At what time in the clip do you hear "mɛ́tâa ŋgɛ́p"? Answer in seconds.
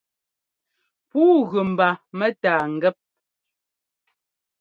2.17-2.97